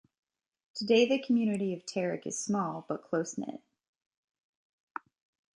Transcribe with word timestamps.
Today 0.73 1.05
the 1.07 1.21
community 1.23 1.75
of 1.75 1.85
Terrick 1.85 2.25
is 2.25 2.35
small, 2.43 2.85
but 2.89 3.03
close-knit. 3.03 3.61